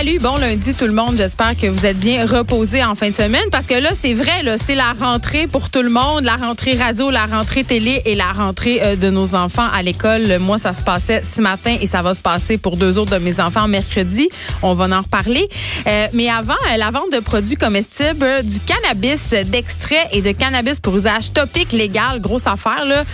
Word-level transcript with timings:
Salut, 0.00 0.18
bon 0.18 0.36
lundi 0.36 0.72
tout 0.72 0.86
le 0.86 0.94
monde. 0.94 1.16
J'espère 1.18 1.54
que 1.54 1.66
vous 1.66 1.84
êtes 1.84 1.98
bien 1.98 2.24
reposés 2.24 2.82
en 2.82 2.94
fin 2.94 3.10
de 3.10 3.14
semaine 3.14 3.44
parce 3.52 3.66
que 3.66 3.74
là, 3.74 3.90
c'est 3.94 4.14
vrai, 4.14 4.42
là, 4.42 4.56
c'est 4.56 4.74
la 4.74 4.94
rentrée 4.98 5.46
pour 5.46 5.68
tout 5.68 5.82
le 5.82 5.90
monde, 5.90 6.22
la 6.22 6.36
rentrée 6.36 6.72
radio, 6.72 7.10
la 7.10 7.26
rentrée 7.26 7.64
télé 7.64 8.00
et 8.06 8.14
la 8.14 8.32
rentrée 8.32 8.80
euh, 8.82 8.96
de 8.96 9.10
nos 9.10 9.34
enfants 9.34 9.68
à 9.70 9.82
l'école. 9.82 10.38
Moi, 10.38 10.56
ça 10.56 10.72
se 10.72 10.82
passait 10.82 11.20
ce 11.22 11.42
matin 11.42 11.76
et 11.78 11.86
ça 11.86 12.00
va 12.00 12.14
se 12.14 12.20
passer 12.22 12.56
pour 12.56 12.78
deux 12.78 12.96
autres 12.96 13.12
de 13.12 13.22
mes 13.22 13.40
enfants 13.40 13.68
mercredi. 13.68 14.30
On 14.62 14.72
va 14.72 14.86
en 14.86 15.02
reparler. 15.02 15.46
Euh, 15.86 16.06
mais 16.14 16.30
avant, 16.30 16.54
euh, 16.54 16.78
la 16.78 16.88
vente 16.88 17.12
de 17.12 17.20
produits 17.20 17.56
comestibles, 17.56 18.42
du 18.42 18.58
cannabis 18.60 19.34
d'extrait 19.50 20.08
et 20.12 20.22
de 20.22 20.32
cannabis 20.32 20.80
pour 20.80 20.96
usage 20.96 21.34
topique 21.34 21.72
légal, 21.72 22.22
grosse 22.22 22.46
affaire 22.46 22.86
là. 22.86 23.04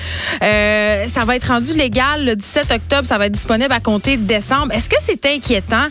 ça 1.08 1.24
va 1.24 1.34
être 1.34 1.48
rendu 1.48 1.74
légal 1.74 2.24
le 2.24 2.36
17 2.36 2.70
octobre. 2.70 3.08
Ça 3.08 3.18
va 3.18 3.26
être 3.26 3.32
disponible 3.32 3.72
à 3.72 3.80
compter 3.80 4.16
décembre. 4.16 4.72
Est-ce 4.72 4.88
que 4.88 4.96
c'est 5.04 5.26
inquiétant? 5.26 5.88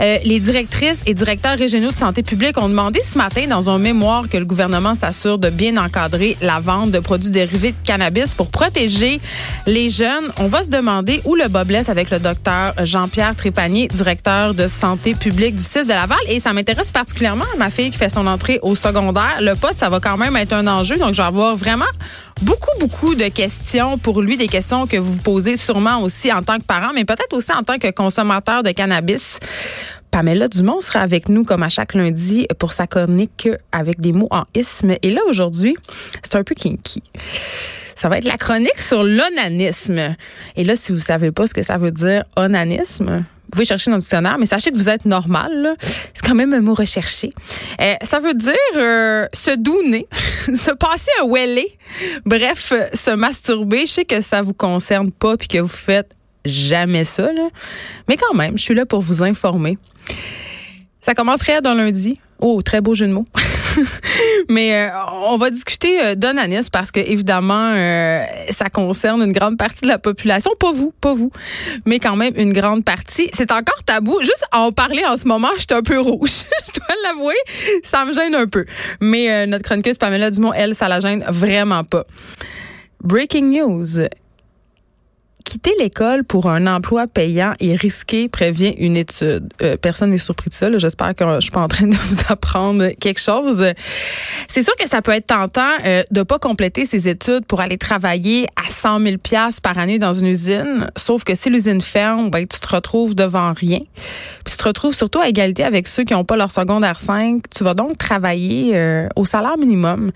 les 0.00 0.37
directrices 0.40 1.02
et 1.06 1.14
directeurs 1.14 1.58
régionaux 1.58 1.90
de 1.90 1.96
santé 1.96 2.22
publique 2.22 2.56
ont 2.58 2.68
demandé 2.68 3.00
ce 3.02 3.18
matin 3.18 3.46
dans 3.46 3.70
un 3.70 3.78
mémoire 3.78 4.28
que 4.28 4.36
le 4.36 4.44
gouvernement 4.44 4.94
s'assure 4.94 5.38
de 5.38 5.50
bien 5.50 5.76
encadrer 5.76 6.36
la 6.40 6.60
vente 6.60 6.90
de 6.90 6.98
produits 6.98 7.30
dérivés 7.30 7.72
de 7.72 7.76
cannabis 7.84 8.34
pour 8.34 8.48
protéger 8.48 9.20
les 9.66 9.90
jeunes. 9.90 10.24
On 10.38 10.48
va 10.48 10.62
se 10.62 10.70
demander 10.70 11.20
où 11.24 11.34
le 11.34 11.48
bas 11.48 11.64
blesse 11.64 11.88
avec 11.88 12.10
le 12.10 12.18
docteur 12.18 12.74
Jean-Pierre 12.82 13.34
Trépanier, 13.36 13.88
directeur 13.88 14.54
de 14.54 14.68
santé 14.68 15.14
publique 15.14 15.56
du 15.56 15.64
6 15.64 15.84
de 15.84 15.88
Laval. 15.88 16.18
Et 16.28 16.40
ça 16.40 16.52
m'intéresse 16.52 16.90
particulièrement 16.90 17.44
ma 17.58 17.70
fille 17.70 17.90
qui 17.90 17.98
fait 17.98 18.08
son 18.08 18.26
entrée 18.26 18.58
au 18.62 18.74
secondaire. 18.74 19.38
Le 19.40 19.54
pote, 19.54 19.74
ça 19.74 19.88
va 19.88 20.00
quand 20.00 20.16
même 20.16 20.36
être 20.36 20.52
un 20.52 20.66
enjeu. 20.66 20.96
Donc, 20.96 21.12
je 21.12 21.22
vais 21.22 21.28
avoir 21.28 21.56
vraiment 21.56 21.84
beaucoup, 22.42 22.78
beaucoup 22.78 23.14
de 23.14 23.28
questions 23.28 23.98
pour 23.98 24.22
lui, 24.22 24.36
des 24.36 24.48
questions 24.48 24.86
que 24.86 24.96
vous 24.96 25.08
vous 25.08 25.22
posez 25.22 25.56
sûrement 25.56 26.02
aussi 26.02 26.32
en 26.32 26.42
tant 26.42 26.58
que 26.58 26.64
parent, 26.64 26.92
mais 26.94 27.04
peut-être 27.04 27.32
aussi 27.32 27.52
en 27.52 27.62
tant 27.62 27.78
que 27.78 27.90
consommateur 27.90 28.62
de 28.62 28.70
cannabis. 28.70 29.40
Pamela 30.10 30.48
Dumont 30.48 30.80
sera 30.80 31.00
avec 31.00 31.28
nous 31.28 31.44
comme 31.44 31.62
à 31.62 31.68
chaque 31.68 31.94
lundi 31.94 32.46
pour 32.58 32.72
sa 32.72 32.86
chronique 32.86 33.48
avec 33.72 34.00
des 34.00 34.12
mots 34.12 34.28
en 34.30 34.42
isme. 34.54 34.94
Et 35.02 35.10
là, 35.10 35.20
aujourd'hui, 35.28 35.76
c'est 36.22 36.36
un 36.36 36.44
peu 36.44 36.54
kinky. 36.54 37.02
Ça 37.96 38.08
va 38.08 38.18
être 38.18 38.24
la 38.24 38.36
chronique 38.36 38.80
sur 38.80 39.02
l'onanisme. 39.02 40.14
Et 40.56 40.64
là, 40.64 40.76
si 40.76 40.92
vous 40.92 41.00
savez 41.00 41.32
pas 41.32 41.46
ce 41.46 41.54
que 41.54 41.62
ça 41.62 41.78
veut 41.78 41.90
dire, 41.90 42.22
onanisme, 42.36 43.24
vous 43.48 43.52
pouvez 43.52 43.64
chercher 43.64 43.90
dans 43.90 43.96
le 43.96 44.00
dictionnaire, 44.02 44.36
mais 44.38 44.46
sachez 44.46 44.70
que 44.70 44.76
vous 44.76 44.90
êtes 44.90 45.04
normal. 45.04 45.74
C'est 45.80 46.24
quand 46.24 46.34
même 46.34 46.52
un 46.52 46.60
mot 46.60 46.74
recherché. 46.74 47.32
Euh, 47.80 47.94
ça 48.02 48.20
veut 48.20 48.34
dire 48.34 48.54
euh, 48.76 49.26
se 49.32 49.56
douner, 49.56 50.06
se 50.54 50.70
passer 50.72 51.10
un 51.22 51.28
wellé. 51.28 51.76
Bref, 52.26 52.74
se 52.92 53.10
masturber. 53.10 53.86
Je 53.86 53.92
sais 53.92 54.04
que 54.04 54.20
ça 54.20 54.42
vous 54.42 54.52
concerne 54.52 55.10
pas 55.10 55.38
puis 55.38 55.48
que 55.48 55.58
vous 55.58 55.66
faites 55.66 56.17
jamais 56.48 57.04
ça, 57.04 57.26
là. 57.32 57.48
mais 58.08 58.16
quand 58.16 58.34
même, 58.34 58.58
je 58.58 58.62
suis 58.62 58.74
là 58.74 58.86
pour 58.86 59.00
vous 59.00 59.22
informer. 59.22 59.78
Ça 61.02 61.14
commencerait 61.14 61.60
dans 61.60 61.74
lundi. 61.74 62.20
Oh, 62.40 62.62
très 62.62 62.80
beau 62.80 62.94
jeu 62.94 63.06
de 63.06 63.12
mots. 63.12 63.26
Mais 64.48 64.74
euh, 64.74 64.88
on 65.26 65.36
va 65.36 65.50
discuter 65.50 66.00
euh, 66.04 66.14
parce 66.72 66.90
que 66.90 67.00
évidemment 67.00 67.72
euh, 67.74 68.22
ça 68.50 68.68
concerne 68.70 69.22
une 69.22 69.32
grande 69.32 69.56
partie 69.56 69.82
de 69.82 69.88
la 69.88 69.98
population, 69.98 70.50
pas 70.58 70.72
vous, 70.72 70.92
pas 71.00 71.14
vous, 71.14 71.30
mais 71.84 71.98
quand 71.98 72.16
même 72.16 72.32
une 72.36 72.52
grande 72.52 72.84
partie. 72.84 73.28
C'est 73.32 73.52
encore 73.52 73.82
tabou. 73.84 74.18
Juste 74.20 74.44
en 74.52 74.72
parler 74.72 75.02
en 75.06 75.16
ce 75.16 75.26
moment, 75.26 75.48
je 75.56 75.60
suis 75.60 75.68
un 75.72 75.82
peu 75.82 76.00
rouge. 76.00 76.30
je 76.74 76.80
dois 76.80 76.96
l'avouer, 77.04 77.36
ça 77.82 78.04
me 78.04 78.12
gêne 78.12 78.34
un 78.34 78.46
peu. 78.46 78.64
Mais 79.00 79.46
notre 79.46 79.64
chroniqueuse 79.64 79.98
Pamela 79.98 80.30
Dumont, 80.30 80.52
elle, 80.52 80.74
ça 80.74 80.88
la 80.88 81.00
gêne 81.00 81.24
vraiment 81.28 81.84
pas. 81.84 82.04
Breaking 83.02 83.50
news 83.52 84.06
quitter 85.48 85.72
l'école 85.78 86.24
pour 86.24 86.50
un 86.50 86.66
emploi 86.66 87.06
payant 87.06 87.54
et 87.58 87.74
risqué 87.74 88.28
prévient 88.28 88.74
une 88.78 88.98
étude. 88.98 89.48
Euh, 89.62 89.78
personne 89.78 90.10
n'est 90.10 90.18
surpris 90.18 90.50
de 90.50 90.54
ça. 90.54 90.68
J'espère 90.76 91.14
que 91.14 91.24
je 91.36 91.40
suis 91.40 91.50
pas 91.50 91.62
en 91.62 91.68
train 91.68 91.86
de 91.86 91.94
vous 92.02 92.20
apprendre 92.28 92.90
quelque 93.00 93.18
chose. 93.18 93.64
C'est 94.46 94.62
sûr 94.62 94.76
que 94.76 94.86
ça 94.86 95.00
peut 95.00 95.12
être 95.12 95.28
tentant 95.28 95.62
euh, 95.86 96.02
de 96.10 96.22
pas 96.22 96.38
compléter 96.38 96.84
ses 96.84 97.08
études 97.08 97.46
pour 97.46 97.62
aller 97.62 97.78
travailler 97.78 98.46
à 98.56 98.68
100 98.68 99.00
000 99.00 99.16
pièces 99.16 99.58
par 99.58 99.78
année 99.78 99.98
dans 99.98 100.12
une 100.12 100.26
usine. 100.26 100.90
Sauf 100.96 101.24
que 101.24 101.34
si 101.34 101.48
l'usine 101.48 101.80
ferme, 101.80 102.28
ben, 102.28 102.46
tu 102.46 102.60
te 102.60 102.68
retrouves 102.68 103.14
devant 103.14 103.54
rien. 103.54 103.80
Tu 104.44 104.54
te 104.54 104.64
retrouves 104.64 104.94
surtout 104.94 105.20
à 105.20 105.28
égalité 105.28 105.64
avec 105.64 105.88
ceux 105.88 106.04
qui 106.04 106.12
n'ont 106.12 106.24
pas 106.24 106.36
leur 106.36 106.50
secondaire 106.50 107.00
5. 107.00 107.44
Tu 107.48 107.64
vas 107.64 107.72
donc 107.72 107.96
travailler 107.96 108.76
euh, 108.76 109.08
au 109.16 109.24
salaire 109.24 109.56
minimum. 109.56 110.12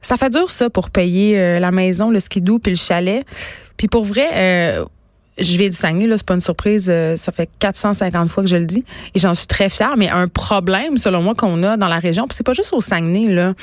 Ça 0.00 0.16
fait 0.16 0.30
dur 0.30 0.50
ça 0.50 0.68
pour 0.68 0.90
payer 0.90 1.38
euh, 1.38 1.60
la 1.60 1.70
maison, 1.70 2.10
le 2.10 2.18
skidoo 2.18 2.58
puis 2.58 2.72
le 2.72 2.78
chalet. 2.78 3.24
Puis 3.82 3.88
pour 3.88 4.04
vrai, 4.04 4.30
euh, 4.34 4.84
je 5.38 5.56
viens 5.56 5.68
du 5.68 5.76
Saguenay, 5.76 6.06
là, 6.06 6.16
c'est 6.18 6.26
pas 6.26 6.34
une 6.34 6.40
surprise. 6.40 6.88
Euh, 6.90 7.16
ça 7.16 7.32
fait 7.32 7.48
450 7.58 8.28
fois 8.28 8.42
que 8.42 8.48
je 8.50 8.56
le 8.56 8.66
dis 8.66 8.84
et 9.14 9.18
j'en 9.18 9.34
suis 9.34 9.46
très 9.46 9.70
fière. 9.70 9.94
Mais 9.96 10.10
un 10.10 10.28
problème, 10.28 10.98
selon 10.98 11.22
moi, 11.22 11.34
qu'on 11.34 11.62
a 11.62 11.76
dans 11.78 11.88
la 11.88 11.98
région, 11.98 12.26
puis 12.26 12.36
c'est 12.36 12.44
pas 12.44 12.52
juste 12.52 12.72
au 12.72 12.80
Saguenay, 12.80 13.32
là. 13.32 13.54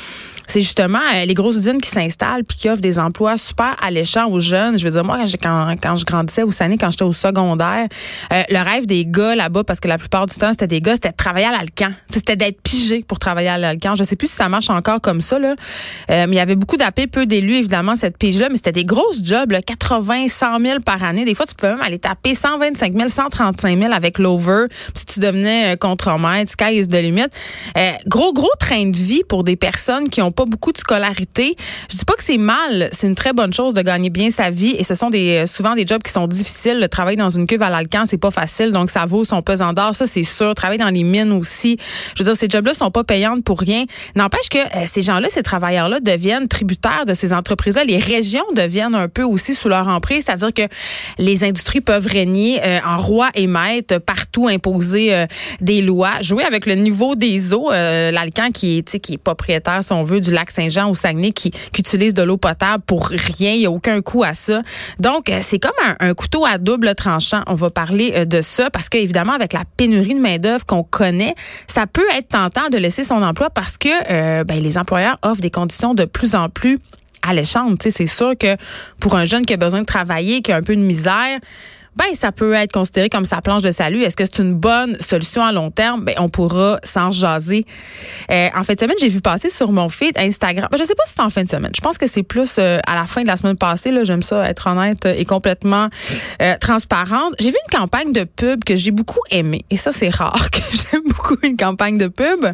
C'est 0.47 0.61
justement 0.61 0.99
euh, 1.13 1.25
les 1.25 1.35
grosses 1.35 1.57
usines 1.57 1.79
qui 1.79 1.89
s'installent 1.89 2.43
puis 2.43 2.57
qui 2.57 2.69
offrent 2.69 2.81
des 2.81 2.97
emplois 2.97 3.37
super 3.37 3.75
alléchants 3.83 4.27
aux 4.29 4.39
jeunes. 4.39 4.79
Je 4.79 4.83
veux 4.83 4.91
dire, 4.91 5.03
moi, 5.03 5.19
quand, 5.41 5.75
quand, 5.81 5.95
je 5.95 6.05
grandissais 6.05 6.41
au 6.41 6.51
Saguenay, 6.51 6.77
quand 6.77 6.89
j'étais 6.89 7.03
au 7.03 7.13
secondaire, 7.13 7.87
euh, 8.33 8.43
le 8.49 8.63
rêve 8.63 8.87
des 8.87 9.05
gars 9.05 9.35
là-bas, 9.35 9.63
parce 9.63 9.79
que 9.79 9.87
la 9.87 9.99
plupart 9.99 10.25
du 10.25 10.35
temps, 10.35 10.51
c'était 10.51 10.65
des 10.65 10.81
gars, 10.81 10.95
c'était 10.95 11.11
de 11.11 11.17
travailler 11.17 11.45
à 11.45 11.51
l'Alcan. 11.51 11.91
C'était 12.09 12.35
d'être 12.35 12.61
pigé 12.63 13.05
pour 13.07 13.19
travailler 13.19 13.49
à 13.49 13.59
l'Alcan. 13.59 13.93
Je 13.93 14.03
sais 14.03 14.15
plus 14.15 14.27
si 14.27 14.35
ça 14.35 14.49
marche 14.49 14.71
encore 14.71 15.01
comme 15.01 15.21
ça, 15.21 15.37
là. 15.37 15.53
mais 16.09 16.25
il 16.27 16.33
y 16.33 16.39
avait 16.39 16.55
beaucoup 16.55 16.77
d'appels, 16.77 17.09
peu 17.09 17.27
d'élus, 17.27 17.57
évidemment, 17.57 17.95
cette 17.95 18.17
pige-là, 18.17 18.49
mais 18.49 18.55
c'était 18.57 18.71
des 18.71 18.85
grosses 18.85 19.23
jobs, 19.23 19.51
là, 19.51 19.61
80, 19.61 20.29
100 20.29 20.59
000 20.59 20.79
par 20.79 21.03
année. 21.03 21.25
Des 21.25 21.35
fois, 21.35 21.45
peux 21.59 21.67
même 21.67 21.81
aller 21.81 21.99
taper 21.99 22.33
125 22.33 22.93
000, 22.95 23.07
135 23.07 23.77
000 23.77 23.93
avec 23.93 24.19
l'over. 24.19 24.65
Si 24.93 25.05
tu 25.05 25.19
devenais 25.19 25.73
euh, 25.73 25.75
contre-maître, 25.75 26.51
sky 26.51 26.79
is 26.79 26.87
the 26.87 26.95
limit. 26.95 27.23
Euh, 27.77 27.91
gros, 28.07 28.33
gros 28.33 28.49
train 28.59 28.89
de 28.89 28.97
vie 28.97 29.23
pour 29.27 29.43
des 29.43 29.55
personnes 29.55 30.09
qui 30.09 30.19
n'ont 30.19 30.31
pas 30.31 30.45
beaucoup 30.45 30.71
de 30.71 30.77
scolarité. 30.77 31.55
Je 31.91 31.97
dis 31.97 32.05
pas 32.05 32.13
que 32.13 32.23
c'est 32.23 32.37
mal. 32.37 32.89
C'est 32.91 33.07
une 33.07 33.15
très 33.15 33.33
bonne 33.33 33.53
chose 33.53 33.73
de 33.73 33.81
gagner 33.81 34.09
bien 34.09 34.31
sa 34.31 34.49
vie. 34.49 34.75
Et 34.77 34.83
ce 34.83 34.95
sont 34.95 35.09
des, 35.09 35.43
euh, 35.43 35.45
souvent 35.45 35.75
des 35.75 35.85
jobs 35.85 36.01
qui 36.01 36.11
sont 36.11 36.27
difficiles. 36.27 36.79
Le 36.79 36.87
travail 36.87 37.15
dans 37.15 37.29
une 37.29 37.47
cuve 37.47 37.61
à 37.61 37.69
l'Alcan, 37.69 38.03
c'est 38.05 38.17
pas 38.17 38.31
facile. 38.31 38.71
Donc, 38.71 38.89
ça 38.89 39.05
vaut 39.05 39.25
son 39.25 39.41
pesant 39.41 39.73
d'or. 39.73 39.95
Ça, 39.95 40.07
c'est 40.07 40.23
sûr. 40.23 40.53
Travailler 40.55 40.79
dans 40.79 40.89
les 40.89 41.03
mines 41.03 41.31
aussi. 41.31 41.77
Je 42.15 42.23
veux 42.23 42.29
dire, 42.29 42.39
ces 42.39 42.49
jobs-là 42.49 42.73
sont 42.73 42.91
pas 42.91 43.03
payantes 43.03 43.43
pour 43.43 43.59
rien. 43.59 43.85
N'empêche 44.15 44.49
que 44.49 44.59
ces 44.85 45.01
gens-là, 45.01 45.29
ces 45.29 45.43
travailleurs-là 45.43 45.99
deviennent 45.99 46.47
tributaires 46.47 47.05
de 47.05 47.13
ces 47.13 47.33
entreprises-là. 47.33 47.83
Les 47.83 47.97
régions 47.97 48.45
deviennent 48.55 48.95
un 48.95 49.07
peu 49.07 49.23
aussi 49.23 49.53
sous 49.53 49.69
leur 49.69 49.87
emprise. 49.87 50.25
C'est-à-dire 50.25 50.53
que 50.53 50.63
les 51.17 51.43
industries 51.49 51.81
peuvent 51.81 52.07
régner 52.07 52.61
euh, 52.63 52.79
en 52.85 52.97
roi 52.97 53.29
et 53.35 53.47
maître, 53.47 53.97
partout 53.97 54.47
imposer 54.47 55.13
euh, 55.13 55.25
des 55.59 55.81
lois, 55.81 56.21
jouer 56.21 56.43
avec 56.43 56.65
le 56.65 56.75
niveau 56.75 57.15
des 57.15 57.53
eaux. 57.53 57.71
Euh, 57.71 58.11
L'Alcan 58.11 58.51
qui 58.51 58.77
est, 58.77 59.17
propriétaire, 59.17 59.83
si 59.83 59.91
on 59.91 60.03
veut, 60.03 60.21
du 60.21 60.31
lac 60.31 60.51
Saint-Jean 60.51 60.89
au 60.89 60.95
Saguenay, 60.95 61.31
qui, 61.31 61.51
qui 61.51 61.81
utilise 61.81 62.13
de 62.13 62.23
l'eau 62.23 62.37
potable 62.37 62.83
pour 62.85 63.07
rien. 63.07 63.51
Il 63.53 63.59
n'y 63.59 63.65
a 63.65 63.71
aucun 63.71 64.01
coût 64.01 64.23
à 64.23 64.33
ça. 64.33 64.61
Donc, 64.99 65.31
c'est 65.41 65.59
comme 65.59 65.71
un, 65.99 66.13
couteau 66.13 66.45
à 66.45 66.57
double 66.57 66.95
tranchant. 66.95 67.41
On 67.47 67.55
va 67.55 67.69
parler 67.69 68.25
de 68.25 68.41
ça 68.41 68.69
parce 68.69 68.89
qu'évidemment, 68.89 69.33
avec 69.33 69.53
la 69.53 69.63
pénurie 69.77 70.13
de 70.13 70.19
main-d'œuvre 70.19 70.65
qu'on 70.65 70.83
connaît, 70.83 71.35
ça 71.67 71.87
peut 71.87 72.05
être 72.17 72.29
tentant 72.29 72.69
de 72.69 72.77
laisser 72.77 73.03
son 73.03 73.21
emploi 73.23 73.49
parce 73.49 73.77
que 73.77 74.43
ben, 74.43 74.59
les 74.59 74.77
employeurs 74.77 75.17
offrent 75.23 75.41
des 75.41 75.51
conditions 75.51 75.93
de 75.93 76.05
plus 76.05 76.35
en 76.35 76.49
plus 76.49 76.77
alléchantes. 77.21 77.87
C'est 77.89 78.07
sûr 78.07 78.37
que 78.37 78.55
pour 78.99 79.15
un 79.15 79.25
jeune 79.25 79.45
qui 79.45 79.53
a 79.53 79.57
besoin 79.57 79.81
de 79.81 79.85
travailler, 79.85 80.41
qui 80.41 80.51
a 80.51 80.57
un 80.57 80.61
peu 80.61 80.75
de 80.75 80.81
misère, 80.81 81.39
ben 81.99 82.15
ça 82.15 82.31
peut 82.31 82.53
être 82.53 82.71
considéré 82.71 83.09
comme 83.09 83.25
sa 83.25 83.41
planche 83.41 83.61
de 83.61 83.71
salut. 83.71 84.01
Est-ce 84.03 84.15
que 84.15 84.23
c'est 84.23 84.41
une 84.41 84.53
bonne 84.53 84.99
solution 85.01 85.43
à 85.43 85.51
long 85.51 85.69
terme? 85.69 86.05
Ben 86.05 86.15
on 86.19 86.29
pourra 86.29 86.79
s'en 86.83 87.11
jaser. 87.11 87.65
Euh, 88.31 88.47
en 88.55 88.63
fin 88.63 88.75
de 88.75 88.79
semaine, 88.79 88.95
j'ai 89.01 89.09
vu 89.09 89.19
passer 89.19 89.49
sur 89.49 89.71
mon 89.71 89.89
feed 89.89 90.17
Instagram. 90.17 90.69
Ben, 90.71 90.77
je 90.77 90.83
sais 90.83 90.95
pas 90.95 91.03
si 91.05 91.13
c'est 91.17 91.21
en 91.21 91.29
fin 91.29 91.43
de 91.43 91.49
semaine. 91.49 91.71
Je 91.75 91.81
pense 91.81 91.97
que 91.97 92.07
c'est 92.07 92.23
plus 92.23 92.55
euh, 92.57 92.79
à 92.87 92.95
la 92.95 93.05
fin 93.05 93.23
de 93.23 93.27
la 93.27 93.35
semaine 93.35 93.57
passée. 93.57 93.91
Là, 93.91 94.05
j'aime 94.05 94.23
ça 94.23 94.49
être 94.49 94.67
honnête 94.67 95.05
et 95.05 95.25
complètement 95.25 95.89
euh, 96.41 96.55
transparente. 96.59 97.33
J'ai 97.39 97.49
vu 97.49 97.57
une 97.69 97.77
campagne 97.77 98.13
de 98.13 98.23
pub 98.23 98.63
que 98.63 98.77
j'ai 98.77 98.91
beaucoup 98.91 99.21
aimée. 99.29 99.65
Et 99.69 99.75
ça, 99.75 99.91
c'est 99.91 100.09
rare 100.09 100.51
que 100.51 100.59
j'aime 100.71 101.03
beaucoup 101.03 101.35
une 101.43 101.57
campagne 101.57 101.97
de 101.97 102.07
pub. 102.07 102.45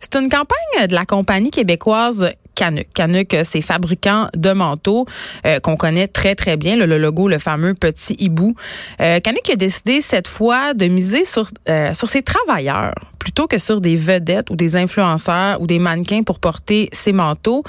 C'est 0.00 0.16
une 0.16 0.30
campagne 0.30 0.88
de 0.88 0.94
la 0.94 1.04
compagnie 1.04 1.50
québécoise 1.50 2.30
Canuck. 2.54 2.86
Canuck, 2.94 3.36
c'est 3.44 3.60
fabricant 3.60 4.28
de 4.34 4.52
manteaux 4.52 5.06
euh, 5.46 5.60
qu'on 5.60 5.76
connaît 5.76 6.08
très, 6.08 6.34
très 6.34 6.56
bien. 6.56 6.76
Le, 6.76 6.98
logo, 6.98 7.28
le 7.28 7.38
fameux 7.38 7.74
petit 7.74 8.16
hibou. 8.18 8.54
Euh, 9.00 9.20
Canuck 9.20 9.48
a 9.50 9.56
décidé 9.56 10.00
cette 10.00 10.28
fois 10.28 10.74
de 10.74 10.86
miser 10.86 11.24
sur, 11.24 11.48
euh, 11.68 11.92
sur 11.94 12.08
ses 12.08 12.22
travailleurs 12.22 12.94
plutôt 13.18 13.46
que 13.46 13.56
sur 13.56 13.80
des 13.80 13.96
vedettes 13.96 14.50
ou 14.50 14.56
des 14.56 14.76
influenceurs 14.76 15.58
ou 15.60 15.66
des 15.66 15.78
mannequins 15.78 16.22
pour 16.22 16.38
porter 16.38 16.90
ses 16.92 17.12
manteaux. 17.12 17.64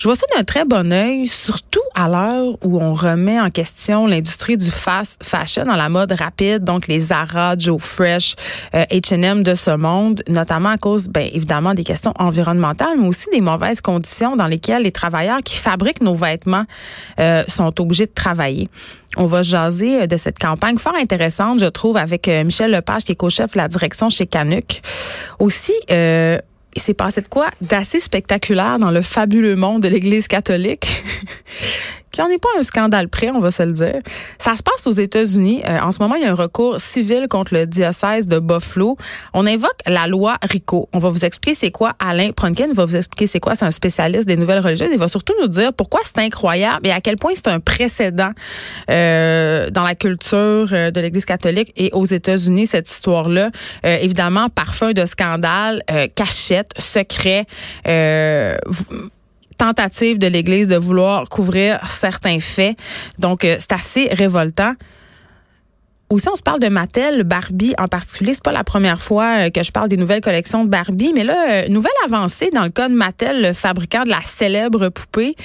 Je 0.00 0.08
vois 0.08 0.14
ça 0.14 0.24
d'un 0.34 0.44
très 0.44 0.64
bon 0.64 0.94
œil, 0.94 1.26
surtout 1.26 1.82
à 1.94 2.08
l'heure 2.08 2.56
où 2.64 2.80
on 2.80 2.94
remet 2.94 3.38
en 3.38 3.50
question 3.50 4.06
l'industrie 4.06 4.56
du 4.56 4.70
fast 4.70 5.22
fashion 5.22 5.66
dans 5.66 5.76
la 5.76 5.90
mode 5.90 6.12
rapide, 6.12 6.64
donc 6.64 6.88
les 6.88 6.98
Zara, 6.98 7.54
Joe 7.58 7.78
Fresh, 7.78 8.34
H&M 8.72 9.42
de 9.42 9.54
ce 9.54 9.76
monde, 9.76 10.22
notamment 10.26 10.70
à 10.70 10.78
cause, 10.78 11.10
ben, 11.10 11.28
évidemment, 11.34 11.74
des 11.74 11.84
questions 11.84 12.14
environnementales, 12.18 12.96
mais 12.98 13.08
aussi 13.08 13.28
des 13.30 13.42
mauvaises 13.42 13.82
conditions 13.82 14.36
dans 14.36 14.46
lesquelles 14.46 14.84
les 14.84 14.90
travailleurs 14.90 15.42
qui 15.44 15.58
fabriquent 15.58 16.00
nos 16.00 16.14
vêtements 16.14 16.64
euh, 17.18 17.44
sont 17.46 17.78
obligés 17.78 18.06
de 18.06 18.14
travailler. 18.14 18.70
On 19.16 19.26
va 19.26 19.42
jaser 19.42 20.02
euh, 20.02 20.06
de 20.06 20.16
cette 20.16 20.38
campagne 20.38 20.78
fort 20.78 20.94
intéressante, 20.94 21.60
je 21.60 21.66
trouve, 21.66 21.96
avec 21.96 22.28
euh, 22.28 22.44
Michel 22.44 22.70
Lepage, 22.70 23.04
qui 23.04 23.12
est 23.12 23.16
co-chef 23.16 23.52
de 23.52 23.58
la 23.58 23.68
direction 23.68 24.08
chez 24.08 24.26
Canuck. 24.26 24.80
Aussi, 25.40 25.74
euh, 25.90 26.38
il 26.74 26.82
s'est 26.82 26.94
passé 26.94 27.20
de 27.20 27.26
quoi 27.28 27.48
d'assez 27.60 28.00
spectaculaire 28.00 28.78
dans 28.78 28.90
le 28.90 29.02
fabuleux 29.02 29.56
monde 29.56 29.82
de 29.82 29.88
l'Église 29.88 30.28
catholique. 30.28 31.02
qui 32.20 32.26
n'en 32.26 32.34
est 32.34 32.38
pas 32.38 32.48
un 32.58 32.62
scandale 32.62 33.08
près, 33.08 33.30
on 33.30 33.40
va 33.40 33.50
se 33.50 33.62
le 33.62 33.72
dire. 33.72 34.00
Ça 34.38 34.54
se 34.56 34.62
passe 34.62 34.86
aux 34.86 34.92
États-Unis. 34.92 35.62
Euh, 35.66 35.78
en 35.80 35.92
ce 35.92 36.00
moment, 36.00 36.16
il 36.16 36.22
y 36.22 36.24
a 36.26 36.30
un 36.30 36.34
recours 36.34 36.80
civil 36.80 37.28
contre 37.28 37.54
le 37.54 37.66
diocèse 37.66 38.26
de 38.28 38.38
Buffalo. 38.38 38.96
On 39.32 39.46
invoque 39.46 39.78
la 39.86 40.06
loi 40.06 40.36
RICO. 40.42 40.88
On 40.92 40.98
va 40.98 41.08
vous 41.08 41.24
expliquer 41.24 41.54
c'est 41.54 41.70
quoi. 41.70 41.92
Alain 41.98 42.30
Pronkin 42.32 42.72
va 42.72 42.84
vous 42.84 42.96
expliquer 42.96 43.26
c'est 43.26 43.40
quoi. 43.40 43.54
C'est 43.54 43.64
un 43.64 43.70
spécialiste 43.70 44.26
des 44.26 44.36
nouvelles 44.36 44.60
religieuses. 44.60 44.90
Il 44.92 44.98
va 44.98 45.08
surtout 45.08 45.34
nous 45.40 45.48
dire 45.48 45.72
pourquoi 45.72 46.00
c'est 46.04 46.18
incroyable 46.18 46.86
et 46.86 46.92
à 46.92 47.00
quel 47.00 47.16
point 47.16 47.32
c'est 47.34 47.48
un 47.48 47.60
précédent 47.60 48.32
euh, 48.90 49.70
dans 49.70 49.84
la 49.84 49.94
culture 49.94 50.68
euh, 50.72 50.90
de 50.90 51.00
l'Église 51.00 51.24
catholique 51.24 51.72
et 51.76 51.90
aux 51.92 52.04
États-Unis, 52.04 52.66
cette 52.66 52.90
histoire-là. 52.90 53.50
Euh, 53.86 53.96
évidemment, 54.00 54.48
parfum 54.48 54.92
de 54.92 55.04
scandale, 55.06 55.82
euh, 55.90 56.06
cachette, 56.14 56.72
secret 56.78 57.46
tentative 59.60 60.18
de 60.18 60.26
l'Église 60.26 60.68
de 60.68 60.76
vouloir 60.76 61.28
couvrir 61.28 61.78
certains 61.86 62.40
faits. 62.40 62.78
Donc, 63.18 63.44
euh, 63.44 63.56
c'est 63.58 63.72
assez 63.72 64.08
révoltant. 64.10 64.72
Aussi, 66.08 66.28
on 66.30 66.34
se 66.34 66.42
parle 66.42 66.60
de 66.60 66.68
Mattel, 66.68 67.24
Barbie 67.24 67.74
en 67.78 67.84
particulier. 67.84 68.32
C'est 68.32 68.42
pas 68.42 68.52
la 68.52 68.64
première 68.64 69.02
fois 69.02 69.46
euh, 69.46 69.50
que 69.50 69.62
je 69.62 69.70
parle 69.70 69.88
des 69.88 69.98
nouvelles 69.98 70.22
collections 70.22 70.64
de 70.64 70.70
Barbie, 70.70 71.12
mais 71.14 71.24
là, 71.24 71.36
euh, 71.50 71.68
nouvelle 71.68 71.92
avancée 72.06 72.48
dans 72.54 72.64
le 72.64 72.70
cas 72.70 72.88
de 72.88 72.94
Mattel, 72.94 73.42
le 73.42 73.52
fabricant 73.52 74.04
de 74.04 74.08
la 74.08 74.22
célèbre 74.22 74.88
poupée 74.88 75.36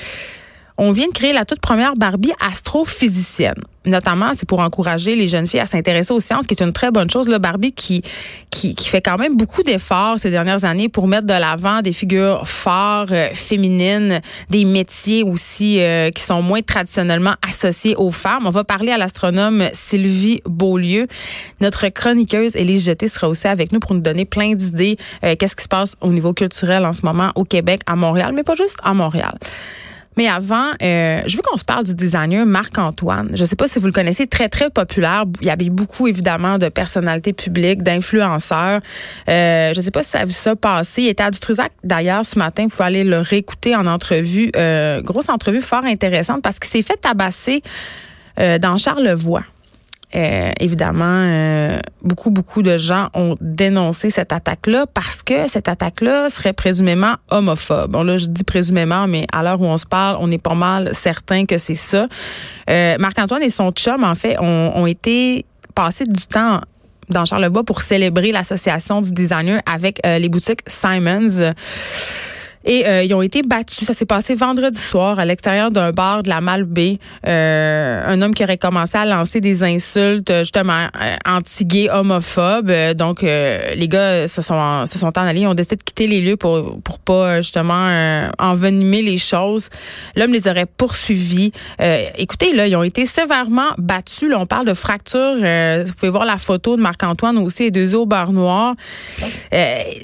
on 0.78 0.92
vient 0.92 1.08
de 1.08 1.14
créer 1.14 1.34
la 1.34 1.46
toute 1.46 1.62
première 1.62 1.94
Barbie 1.94 2.34
astrophysicienne. 2.40 3.62
Notamment, 3.86 4.32
c'est 4.34 4.48
pour 4.48 4.60
encourager 4.60 5.16
les 5.16 5.28
jeunes 5.28 5.48
filles 5.48 5.60
à 5.60 5.68
s'intéresser 5.68 6.12
aux 6.12 6.20
sciences, 6.20 6.48
qui 6.48 6.56
est 6.56 6.64
une 6.64 6.74
très 6.74 6.90
bonne 6.90 7.10
chose. 7.10 7.28
Le 7.28 7.38
Barbie 7.38 7.72
qui, 7.72 8.02
qui, 8.50 8.76
fait 8.80 9.02
quand 9.02 9.18
même 9.18 9.38
beaucoup 9.38 9.62
d'efforts 9.62 10.18
ces 10.18 10.32
dernières 10.32 10.66
années 10.66 10.90
pour 10.90 11.08
mettre 11.08 11.28
de 11.28 11.34
l'avant 11.34 11.82
des 11.82 11.94
figures 11.94 12.48
fortes, 12.48 13.12
euh, 13.12 13.30
féminines, 13.34 14.22
des 14.50 14.66
métiers 14.66 15.22
aussi 15.24 15.80
euh, 15.80 16.10
qui 16.10 16.24
sont 16.24 16.42
moins 16.42 16.62
traditionnellement 16.62 17.36
associés 17.48 17.96
aux 17.96 18.12
femmes. 18.12 18.48
On 18.48 18.52
va 18.52 18.64
parler 18.64 18.92
à 18.92 18.98
l'astronome 18.98 19.66
Sylvie 19.74 20.42
Beaulieu. 20.46 21.08
Notre 21.62 21.88
chroniqueuse 21.90 22.56
Élise 22.56 22.86
Jeté 22.86 23.08
sera 23.08 23.30
aussi 23.30 23.48
avec 23.48 23.72
nous 23.72 23.80
pour 23.80 23.94
nous 23.94 24.02
donner 24.02 24.26
plein 24.26 24.56
d'idées. 24.56 24.98
Euh, 25.24 25.36
qu'est-ce 25.36 25.56
qui 25.56 25.64
se 25.64 25.70
passe 25.70 25.96
au 26.02 26.12
niveau 26.12 26.34
culturel 26.34 26.86
en 26.86 26.94
ce 26.94 27.06
moment 27.06 27.32
au 27.36 27.44
Québec, 27.44 27.82
à 27.86 27.96
Montréal, 27.96 28.32
mais 28.34 28.44
pas 28.44 28.56
juste 28.56 28.78
à 28.84 28.96
Montréal. 28.96 29.38
Mais 30.18 30.28
avant, 30.28 30.72
euh, 30.82 31.22
je 31.26 31.36
veux 31.36 31.42
qu'on 31.42 31.58
se 31.58 31.66
parle 31.66 31.84
du 31.84 31.96
designer 31.96 32.46
Marc-Antoine. 32.46 33.32
Je 33.34 33.42
ne 33.42 33.46
sais 33.46 33.56
pas 33.56 33.68
si 33.68 33.80
vous 33.80 33.88
le 33.88 33.92
connaissez, 33.92 34.28
très, 34.28 34.50
très 34.50 34.70
populaire. 34.70 35.26
Il 35.42 35.48
y 35.48 35.50
avait 35.50 35.70
beaucoup, 35.70 36.08
évidemment, 36.08 36.58
de 36.58 36.70
personnalités 36.70 37.34
publiques, 37.34 37.84
d'influenceurs. 37.84 38.82
Euh, 39.30 39.74
je 39.74 39.80
ne 39.80 39.82
sais 39.84 39.92
pas 39.92 40.04
si 40.04 40.12
ça 40.12 40.20
a 40.20 40.26
vu 40.26 40.34
ça 40.34 40.56
passer. 40.56 41.04
Il 41.04 41.08
était 41.10 41.24
à 41.24 41.32
Dutrisac, 41.32 41.72
d'ailleurs, 41.84 42.26
ce 42.26 42.40
matin. 42.40 42.64
Vous 42.64 42.70
pouvez 42.70 42.86
aller 42.86 43.04
le 43.04 43.20
réécouter 43.20 43.76
en 43.76 43.88
entrevue. 43.88 44.52
Euh, 44.56 45.02
grosse 45.02 45.30
entrevue 45.30 45.62
fort 45.62 45.86
intéressante 45.86 46.42
parce 46.42 46.60
qu'il 46.60 46.72
s'est 46.72 46.82
fait 46.82 46.98
tabasser 46.98 47.62
euh, 48.40 48.58
dans 48.58 48.78
Charlevoix. 48.78 49.44
Euh, 50.16 50.52
évidemment, 50.62 51.04
euh, 51.06 51.80
beaucoup, 52.02 52.30
beaucoup 52.30 52.62
de 52.62 52.78
gens 52.78 53.10
ont 53.14 53.36
dénoncé 53.42 54.10
cette 54.10 54.32
attaque-là 54.32 54.86
parce 54.94 55.22
que 55.24 55.50
cette 55.50 55.68
attaque-là 55.68 56.30
serait 56.30 56.54
présumément 56.54 57.16
homophobe. 57.32 57.92
Bon, 57.92 58.04
là, 58.04 58.16
je 58.16 58.28
dis 58.28 58.46
présumément, 58.46 59.08
mais 59.08 59.28
à 59.34 59.44
l'heure 59.44 59.60
où 59.60 59.66
on 59.66 59.78
se 59.78 59.86
parle, 59.86 60.18
on 60.22 60.32
est 60.32 60.38
pas 60.38 60.56
mal 60.56 60.92
certain 60.94 61.46
que 61.46 61.58
c'est 61.58 61.76
ça. 61.76 62.08
Euh, 62.70 62.96
Marc-Antoine 62.98 63.44
et 63.44 63.50
son 63.50 63.72
chum, 63.72 64.06
en 64.06 64.16
fait, 64.16 64.38
ont, 64.40 64.86
été 64.86 65.46
passés 65.74 66.06
du 66.06 66.28
temps 66.28 66.62
dans 67.10 67.26
Charlevoix 67.26 67.64
pour 67.64 67.82
célébrer 67.82 68.32
l'association 68.32 69.02
du 69.02 69.12
designer 69.12 69.62
avec 69.66 70.00
les 70.06 70.30
boutiques 70.30 70.62
Simons. 70.68 71.54
Et 72.66 72.88
euh, 72.88 73.04
ils 73.04 73.14
ont 73.14 73.22
été 73.22 73.44
battus. 73.44 73.88
Ça 73.88 73.94
s'est 73.94 74.06
passé 74.06 74.34
vendredi 74.34 74.80
soir 74.80 75.20
à 75.20 75.26
l'extérieur 75.26 75.72
d'un 75.72 75.92
bar 75.92 76.24
de 76.24 76.30
la 76.30 76.42
Malbaie. 76.42 76.98
Euh, 77.28 78.02
un 78.06 78.22
homme 78.22 78.34
qui 78.34 78.44
aurait 78.44 78.58
commencé 78.58 78.98
à 78.98 79.06
lancer 79.06 79.40
des 79.40 79.64
insultes 79.64 80.34
justement 80.40 80.88
euh, 81.02 81.16
anti-gays, 81.26 81.90
homophobes. 81.92 82.72
donc 82.96 83.22
les 83.22 83.88
gars 83.88 84.28
se 84.28 84.42
sont 84.42 84.86
se 84.88 84.98
sont 84.98 85.18
en 85.18 85.22
allés. 85.22 85.42
Ils 85.42 85.48
ont 85.48 85.54
décidé 85.54 85.76
de 85.76 85.84
quitter 85.84 86.08
les 86.08 86.22
lieux 86.22 86.38
pour 86.38 86.80
pour 86.82 87.00
pas 87.00 87.42
justement 87.42 88.30
envenimer 88.40 89.02
les 89.02 89.18
choses. 89.18 89.70
L'homme 90.16 90.32
les 90.34 90.48
aurait 90.48 90.66
poursuivis. 90.66 91.52
écoutez 92.18 92.54
là, 92.54 92.68
ils 92.68 92.76
ont 92.76 92.84
été 92.84 93.06
sévèrement 93.06 93.70
battus. 93.78 94.30
Là, 94.30 94.40
on 94.40 94.46
parle 94.46 94.66
de 94.66 94.74
fractures. 94.74 95.36
vous 95.36 95.94
pouvez 95.94 96.10
voir 96.10 96.26
la 96.26 96.38
photo 96.38 96.76
de 96.76 96.82
Marc-Antoine 96.82 97.38
aussi 97.38 97.66
et 97.66 97.72
deux 97.72 97.96
au 97.96 98.06
bar 98.06 98.32
noir. 98.32 98.76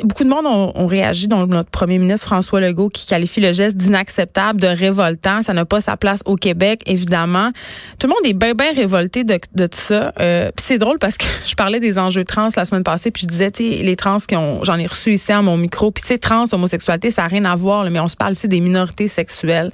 beaucoup 0.03 0.23
de 0.23 0.29
monde 0.29 0.45
ont, 0.45 0.71
ont 0.75 0.87
réagi. 0.87 1.27
dont 1.27 1.47
notre 1.47 1.69
premier 1.69 1.97
ministre 1.97 2.27
François 2.27 2.50
François 2.51 2.89
qui 2.93 3.05
qualifie 3.05 3.39
le 3.39 3.53
geste 3.53 3.77
d'inacceptable, 3.77 4.59
de 4.59 4.67
révoltant. 4.67 5.41
Ça 5.41 5.53
n'a 5.53 5.65
pas 5.65 5.81
sa 5.81 5.95
place 5.97 6.21
au 6.25 6.35
Québec, 6.35 6.81
évidemment. 6.85 7.51
Tout 7.99 8.07
le 8.07 8.13
monde 8.13 8.25
est 8.25 8.33
bien, 8.33 8.53
bien 8.53 8.73
révolté 8.73 9.23
de, 9.23 9.37
tout 9.37 9.67
ça. 9.71 10.13
Euh, 10.19 10.51
c'est 10.57 10.77
drôle 10.77 10.97
parce 10.99 11.17
que 11.17 11.25
je 11.45 11.55
parlais 11.55 11.79
des 11.79 11.97
enjeux 11.97 12.25
trans 12.25 12.49
la 12.55 12.65
semaine 12.65 12.83
passée, 12.83 13.11
puis 13.11 13.23
je 13.23 13.27
disais, 13.27 13.51
tu 13.51 13.63
les 13.63 13.95
trans 13.95 14.17
qui 14.17 14.35
ont, 14.35 14.63
j'en 14.63 14.77
ai 14.77 14.85
reçu 14.85 15.13
ici 15.13 15.31
à 15.31 15.41
mon 15.41 15.57
micro, 15.57 15.91
puis 15.91 16.01
tu 16.01 16.09
sais, 16.09 16.17
trans, 16.17 16.45
homosexualité, 16.51 17.11
ça 17.11 17.23
n'a 17.23 17.27
rien 17.29 17.45
à 17.45 17.55
voir, 17.55 17.89
mais 17.89 17.99
on 17.99 18.07
se 18.07 18.15
parle 18.15 18.33
ici 18.33 18.47
des 18.47 18.59
minorités 18.59 19.07
sexuelles, 19.07 19.71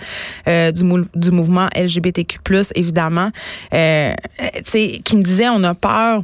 euh, 0.47 0.71
du, 0.71 0.83
du 1.15 1.31
mouvement 1.31 1.67
LGBTQ+, 1.75 2.39
évidemment, 2.75 3.31
euh, 3.73 4.13
tu 4.55 4.61
sais, 4.65 5.01
qui 5.03 5.15
me 5.15 5.23
disaient, 5.23 5.49
on 5.49 5.63
a 5.63 5.73
peur 5.73 6.23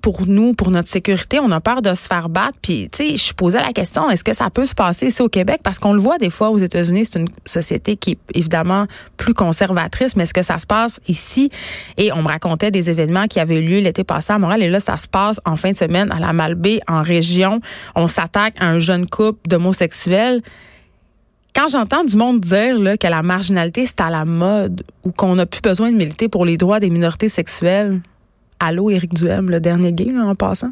pour 0.00 0.26
nous, 0.26 0.54
pour 0.54 0.70
notre 0.70 0.88
sécurité, 0.88 1.38
on 1.40 1.50
a 1.50 1.60
peur 1.60 1.82
de 1.82 1.94
se 1.94 2.06
faire 2.06 2.28
battre. 2.28 2.58
Puis, 2.62 2.88
tu 2.90 3.16
sais, 3.16 3.16
je 3.16 3.34
posais 3.34 3.60
la 3.60 3.72
question, 3.72 4.10
est-ce 4.10 4.24
que 4.24 4.34
ça 4.34 4.50
peut 4.50 4.66
se 4.66 4.74
passer 4.74 5.06
ici 5.06 5.22
au 5.22 5.28
Québec? 5.28 5.60
Parce 5.62 5.78
qu'on 5.78 5.92
le 5.92 6.00
voit 6.00 6.18
des 6.18 6.30
fois 6.30 6.50
aux 6.50 6.58
États-Unis, 6.58 7.04
c'est 7.04 7.18
une 7.18 7.28
société 7.46 7.96
qui 7.96 8.12
est 8.12 8.18
évidemment 8.34 8.86
plus 9.16 9.34
conservatrice, 9.34 10.16
mais 10.16 10.24
est-ce 10.24 10.34
que 10.34 10.42
ça 10.42 10.58
se 10.58 10.66
passe 10.66 11.00
ici? 11.08 11.50
Et 11.96 12.12
on 12.12 12.22
me 12.22 12.28
racontait 12.28 12.70
des 12.70 12.90
événements 12.90 13.26
qui 13.26 13.40
avaient 13.40 13.56
eu 13.56 13.66
lieu 13.66 13.80
l'été 13.80 14.04
passé 14.04 14.32
à 14.32 14.38
Montréal. 14.38 14.62
Et 14.62 14.70
là, 14.70 14.80
ça 14.80 14.96
se 14.96 15.06
passe 15.06 15.40
en 15.44 15.56
fin 15.56 15.72
de 15.72 15.76
semaine 15.76 16.10
à 16.12 16.18
la 16.18 16.32
Malbaie, 16.32 16.80
en 16.88 17.02
région. 17.02 17.60
On 17.94 18.06
s'attaque 18.06 18.54
à 18.60 18.66
un 18.66 18.78
jeune 18.78 19.08
couple 19.08 19.48
d'homosexuels 19.48 20.42
quand 21.54 21.68
j'entends 21.68 22.04
du 22.04 22.16
monde 22.16 22.40
dire 22.40 22.78
là, 22.78 22.96
que 22.96 23.06
la 23.06 23.22
marginalité, 23.22 23.86
c'est 23.86 24.00
à 24.00 24.10
la 24.10 24.24
mode 24.24 24.84
ou 25.04 25.10
qu'on 25.10 25.34
n'a 25.34 25.46
plus 25.46 25.60
besoin 25.60 25.90
de 25.90 25.96
militer 25.96 26.28
pour 26.28 26.44
les 26.44 26.56
droits 26.56 26.80
des 26.80 26.90
minorités 26.90 27.28
sexuelles, 27.28 28.00
Allô, 28.60 28.90
Éric 28.90 29.14
Duhem, 29.14 29.50
le 29.50 29.58
dernier 29.58 29.92
gay, 29.92 30.12
en 30.16 30.34
passant. 30.34 30.70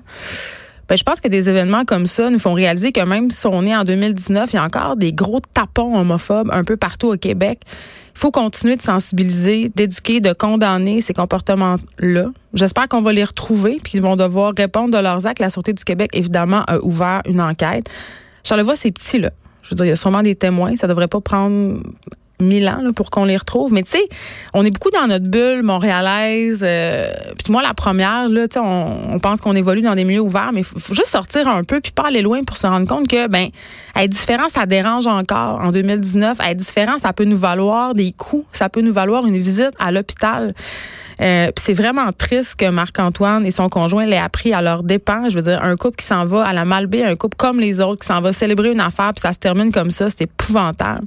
Ben, 0.89 0.97
je 0.97 1.03
pense 1.03 1.21
que 1.21 1.29
des 1.29 1.51
événements 1.51 1.85
comme 1.85 2.07
ça 2.07 2.31
nous 2.31 2.39
font 2.39 2.55
réaliser 2.55 2.93
que 2.93 3.01
même 3.01 3.31
si 3.31 3.47
on 3.47 3.63
est 3.65 3.75
en 3.75 3.85
2019, 3.85 4.53
il 4.53 4.57
y 4.57 4.59
a 4.59 4.65
encore 4.65 4.97
des 4.97 5.13
gros 5.13 5.41
tapons 5.53 5.99
homophobes 5.99 6.51
un 6.53 6.65
peu 6.65 6.77
partout 6.77 7.09
au 7.09 7.17
Québec. 7.17 7.61
Il 8.15 8.21
faut 8.21 8.31
continuer 8.31 8.77
de 8.77 8.83
sensibiliser, 8.83 9.71
d'éduquer, 9.75 10.21
de 10.21 10.33
condamner 10.33 11.01
ces 11.03 11.13
comportements-là. 11.13 12.27
J'espère 12.55 12.89
qu'on 12.89 13.03
va 13.03 13.13
les 13.13 13.25
retrouver, 13.25 13.79
puis 13.83 13.93
ils 13.95 14.03
vont 14.03 14.17
devoir 14.17 14.55
répondre 14.57 14.97
de 14.97 15.03
leurs 15.03 15.27
actes. 15.27 15.41
La 15.41 15.51
Sûreté 15.51 15.73
du 15.73 15.85
Québec, 15.85 16.11
évidemment, 16.15 16.63
a 16.67 16.79
ouvert 16.81 17.23
une 17.27 17.41
enquête. 17.41 17.89
Charlevoix, 18.43 18.77
c'est 18.77 18.91
petit, 18.91 19.19
là. 19.19 19.31
Je 19.63 19.71
veux 19.71 19.77
dire, 19.77 19.85
il 19.85 19.91
y 19.91 19.93
a 19.93 19.97
sûrement 19.97 20.23
des 20.23 20.35
témoins. 20.35 20.75
Ça 20.77 20.87
devrait 20.87 21.09
pas 21.09 21.21
prendre 21.21 21.83
mille 22.41 22.69
ans 22.69 22.81
pour 22.95 23.11
qu'on 23.11 23.25
les 23.25 23.37
retrouve. 23.37 23.73
Mais 23.73 23.83
tu 23.83 23.93
sais, 23.93 24.09
on 24.55 24.65
est 24.65 24.71
beaucoup 24.71 24.91
dans 24.91 25.07
notre 25.07 25.29
bulle 25.29 25.63
montréalaise. 25.63 26.63
Euh, 26.65 27.13
puis 27.43 27.53
moi, 27.53 27.63
la 27.63 27.75
première, 27.75 28.29
là, 28.29 28.47
on, 28.57 29.15
on 29.15 29.19
pense 29.19 29.41
qu'on 29.41 29.55
évolue 29.55 29.83
dans 29.83 29.95
des 29.95 30.05
milieux 30.05 30.21
ouverts, 30.21 30.51
mais 30.53 30.61
il 30.61 30.65
faut, 30.65 30.95
juste 30.95 31.09
sortir 31.09 31.49
un 31.49 31.65
peu 31.65 31.81
puis 31.81 31.93
pas 31.93 32.07
aller 32.07 32.23
loin 32.23 32.43
pour 32.45 32.57
se 32.57 32.67
rendre 32.67 32.87
compte 32.87 33.09
que, 33.09 33.29
ben, 33.29 33.49
être 33.97 34.11
différent, 34.11 34.49
ça 34.49 34.67
dérange 34.67 35.07
encore. 35.07 35.61
En 35.61 35.73
2019, 35.73 36.39
être 36.41 36.57
différent, 36.57 36.99
ça 36.99 37.13
peut 37.13 37.25
nous 37.25 37.37
valoir 37.37 37.95
des 37.95 38.13
coûts, 38.13 38.47
ça 38.53 38.69
peut 38.69 38.81
nous 38.81 38.93
valoir 38.93 39.27
une 39.27 39.37
visite 39.37 39.73
à 39.79 39.91
l'hôpital. 39.91 40.55
Euh, 41.21 41.51
c'est 41.57 41.75
vraiment 41.75 42.13
triste 42.13 42.55
que 42.57 42.69
Marc-Antoine 42.71 43.45
et 43.45 43.51
son 43.51 43.69
conjoint 43.69 44.07
l'aient 44.07 44.19
appris 44.19 44.53
à 44.53 44.63
leur 44.63 44.85
dépens. 44.85 45.29
Je 45.31 45.35
veux 45.35 45.43
dire, 45.43 45.63
un 45.63 45.77
couple 45.77 45.97
qui 45.97 46.07
s'en 46.07 46.25
va 46.27 46.45
à 46.45 46.53
la 46.53 46.65
Malbaie, 46.65 47.05
un 47.05 47.17
couple 47.17 47.37
comme 47.37 47.59
les 47.59 47.81
autres, 47.81 48.03
qui 48.03 48.07
s'en 48.07 48.21
va 48.21 48.33
célébrer 48.33 48.71
une 48.71 48.81
affaire, 48.81 49.13
puis 49.15 49.21
ça 49.21 49.33
se 49.33 49.39
termine 49.39 49.73
comme 49.73 49.91
ça, 49.91 50.11
c'est 50.11 50.23
épouvantable. 50.23 51.07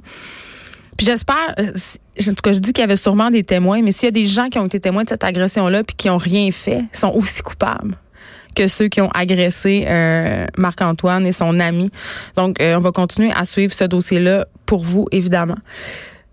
J'espère, 1.02 1.54
euh, 1.58 1.66
en 1.66 2.30
tout 2.30 2.42
cas, 2.44 2.52
je 2.52 2.60
dis 2.60 2.72
qu'il 2.72 2.82
y 2.82 2.84
avait 2.84 2.94
sûrement 2.94 3.30
des 3.30 3.42
témoins, 3.42 3.82
mais 3.82 3.90
s'il 3.90 4.06
y 4.06 4.08
a 4.08 4.12
des 4.12 4.26
gens 4.26 4.48
qui 4.48 4.60
ont 4.60 4.66
été 4.66 4.78
témoins 4.78 5.02
de 5.02 5.08
cette 5.08 5.24
agression-là 5.24 5.82
puis 5.82 5.96
qui 5.96 6.08
ont 6.08 6.16
rien 6.16 6.48
fait, 6.52 6.84
sont 6.92 7.10
aussi 7.10 7.42
coupables 7.42 7.96
que 8.54 8.68
ceux 8.68 8.86
qui 8.86 9.00
ont 9.00 9.10
agressé 9.10 9.84
euh, 9.88 10.46
Marc-Antoine 10.56 11.26
et 11.26 11.32
son 11.32 11.58
ami. 11.58 11.90
Donc, 12.36 12.58
on 12.60 12.78
va 12.78 12.92
continuer 12.92 13.32
à 13.32 13.44
suivre 13.44 13.72
ce 13.72 13.84
dossier-là 13.84 14.46
pour 14.66 14.84
vous, 14.84 15.06
évidemment. 15.10 15.56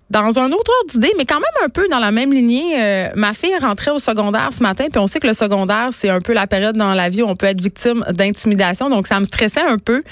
Dans 0.10 0.39
un 0.39 0.51
autre 0.51 0.72
ordre 0.80 0.92
d'idée, 0.92 1.12
mais 1.18 1.25
quand 1.25 1.39
même 1.39 1.66
un 1.66 1.70
peu 1.70 1.88
dans 1.89 2.00
la 2.00 2.12
même 2.12 2.34
lignée, 2.34 2.82
euh, 2.82 3.10
ma 3.16 3.34
fille 3.34 3.56
rentrée 3.62 3.92
au 3.92 4.00
secondaire 4.00 4.50
ce 4.51 4.63
matin, 4.63 4.86
puis 4.92 5.00
on 5.00 5.08
sait 5.08 5.20
que 5.20 5.28
le 5.28 5.34
secondaire, 5.34 5.89
c'est 5.92 6.10
un 6.10 6.20
peu 6.20 6.34
la 6.34 6.48
période 6.48 6.75
dans 6.75 6.94
la 6.96 7.10
vie 7.10 7.22
où 7.22 7.28
on 7.28 7.36
peut 7.36 7.46
être 7.46 7.62
victime 7.62 8.04
d'intimidation, 8.12 8.89
donc 8.89 9.06
ça 9.06 9.20
me 9.20 9.25
stressait 9.25 9.62
un 9.62 9.78
peu. 9.78 10.04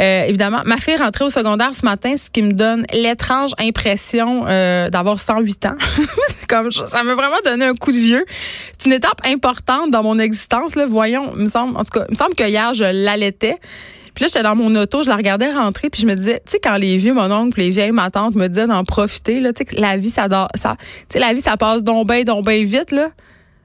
Euh, 0.00 0.24
évidemment, 0.24 0.60
ma 0.66 0.76
fille 0.76 0.96
rentrée 0.96 1.24
au 1.24 1.30
secondaire 1.30 1.74
ce 1.74 1.84
matin, 1.84 2.16
ce 2.16 2.30
qui 2.30 2.42
me 2.42 2.52
donne 2.52 2.84
l'étrange 2.92 3.50
impression 3.58 4.44
euh, 4.46 4.88
d'avoir 4.88 5.18
108 5.18 5.66
ans. 5.66 5.74
comme 6.48 6.70
ça 6.70 7.02
m'a 7.02 7.14
vraiment 7.14 7.36
donné 7.44 7.64
un 7.64 7.74
coup 7.74 7.92
de 7.92 7.98
vieux. 7.98 8.24
C'est 8.78 8.88
une 8.88 8.94
étape 8.94 9.20
importante 9.26 9.90
dans 9.90 10.02
mon 10.02 10.18
existence. 10.18 10.74
Là. 10.74 10.84
Voyons, 10.86 11.32
me 11.34 11.46
semble, 11.46 11.76
en 11.76 11.84
tout 11.84 11.98
cas, 11.98 12.04
il 12.08 12.12
me 12.12 12.16
semble 12.16 12.34
que 12.34 12.44
hier 12.44 12.74
je 12.74 12.84
l'allaitais. 12.84 13.58
Puis 14.20 14.26
là, 14.26 14.32
j'étais 14.34 14.42
dans 14.42 14.54
mon 14.54 14.74
auto, 14.76 15.02
je 15.02 15.08
la 15.08 15.16
regardais 15.16 15.50
rentrer, 15.50 15.88
puis 15.88 16.02
je 16.02 16.06
me 16.06 16.14
disais, 16.14 16.42
tu 16.44 16.52
sais, 16.52 16.58
quand 16.62 16.76
les 16.76 16.98
vieux, 16.98 17.14
mon 17.14 17.32
oncle, 17.32 17.58
les 17.58 17.70
vieilles, 17.70 17.90
ma 17.90 18.10
tante 18.10 18.34
me 18.34 18.48
disaient 18.48 18.66
d'en 18.66 18.84
profiter, 18.84 19.40
là, 19.40 19.54
tu 19.54 19.64
sais, 19.64 19.80
la 19.80 19.96
vie, 19.96 20.10
ça, 20.10 20.28
ça, 20.56 20.76
la 21.14 21.32
vie, 21.32 21.40
ça 21.40 21.56
passe 21.56 21.82
donc 21.82 22.06
bien, 22.06 22.22
donc 22.24 22.44
bien 22.44 22.62
vite, 22.62 22.90
là. 22.90 23.08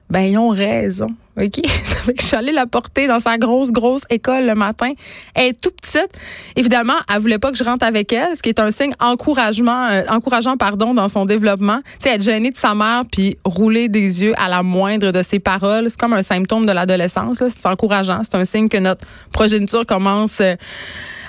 Ben, 0.08 0.20
ils 0.20 0.38
ont 0.38 0.48
raison. 0.48 1.08
OK? 1.40 1.60
Ça 1.84 1.96
fait 1.96 2.14
que 2.14 2.22
je 2.22 2.26
suis 2.26 2.36
allée 2.36 2.52
la 2.52 2.66
porter 2.66 3.06
dans 3.06 3.20
sa 3.20 3.38
grosse, 3.38 3.72
grosse 3.72 4.02
école 4.10 4.46
le 4.46 4.54
matin. 4.54 4.92
Elle 5.34 5.48
est 5.48 5.60
tout 5.60 5.70
petite. 5.70 6.08
Évidemment, 6.56 6.94
elle 7.12 7.20
voulait 7.20 7.38
pas 7.38 7.52
que 7.52 7.58
je 7.58 7.64
rentre 7.64 7.84
avec 7.84 8.12
elle, 8.12 8.36
ce 8.36 8.42
qui 8.42 8.48
est 8.48 8.60
un 8.60 8.70
signe 8.70 8.92
encouragement, 9.00 9.88
euh, 9.88 10.02
encourageant 10.08 10.56
pardon, 10.56 10.94
dans 10.94 11.08
son 11.08 11.26
développement. 11.26 11.80
Tu 12.00 12.08
sais, 12.08 12.14
être 12.14 12.22
gênée 12.22 12.50
de 12.50 12.56
sa 12.56 12.74
mère 12.74 13.02
puis 13.10 13.36
rouler 13.44 13.88
des 13.88 14.22
yeux 14.22 14.32
à 14.38 14.48
la 14.48 14.62
moindre 14.62 15.12
de 15.12 15.22
ses 15.22 15.38
paroles, 15.38 15.90
c'est 15.90 16.00
comme 16.00 16.14
un 16.14 16.22
symptôme 16.22 16.66
de 16.66 16.72
l'adolescence. 16.72 17.42
C'est 17.46 17.66
encourageant. 17.66 18.20
C'est 18.22 18.36
un 18.36 18.44
signe 18.44 18.68
que 18.68 18.78
notre 18.78 19.06
progéniture 19.32 19.84
commence. 19.86 20.40
Euh, 20.40 20.54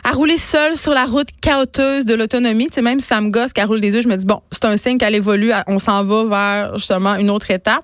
à 0.04 0.12
rouler 0.12 0.38
seule 0.38 0.78
sur 0.78 0.94
la 0.94 1.04
route 1.04 1.28
chaoteuse 1.42 2.06
de 2.06 2.14
l'autonomie. 2.16 2.68
Tu 2.68 2.76
sais, 2.76 2.82
même 2.82 3.02
si 3.02 3.08
ça 3.08 3.20
me 3.20 3.30
gosse 3.30 3.52
qu'elle 3.52 3.66
roule 3.66 3.82
des 3.82 3.94
yeux, 3.94 4.02
je 4.02 4.08
me 4.08 4.16
dis, 4.16 4.26
bon, 4.26 4.42
c'est 4.54 4.64
un 4.64 4.78
signe 4.78 4.98
qu'elle 4.98 5.16
évolue, 5.16 5.52
on 5.68 5.80
s'en 5.80 6.06
va 6.06 6.24
vers 6.24 6.78
justement 6.78 7.16
une 7.16 7.30
autre 7.30 7.52
étape. 7.52 7.84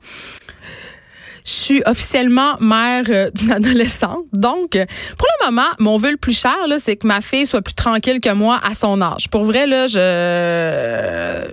Je 1.46 1.52
suis 1.52 1.82
officiellement 1.86 2.56
mère 2.60 3.04
euh, 3.10 3.30
d'une 3.32 3.52
adolescente. 3.52 4.26
Donc, 4.34 4.76
euh, 4.76 4.86
pour 5.18 5.28
le 5.40 5.46
moment, 5.48 5.68
mon 5.80 5.98
vœu 5.98 6.12
le 6.12 6.18
plus 6.18 6.38
cher, 6.38 6.56
c'est 6.80 6.96
que 6.96 7.08
ma 7.08 7.22
fille 7.22 7.46
soit 7.46 7.62
plus 7.62 7.74
tranquille 7.74 8.20
que 8.22 8.34
moi 8.34 8.60
à 8.70 8.74
son 8.74 9.02
âge. 9.02 9.30
Pour 9.30 9.44
vrai, 9.44 9.68
là, 9.68 9.88
je, 9.88 11.44